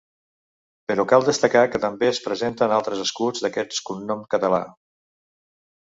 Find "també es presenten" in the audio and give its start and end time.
1.83-2.73